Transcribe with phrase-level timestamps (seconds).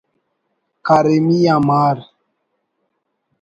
[0.85, 1.97] ”کاریمی آ مار“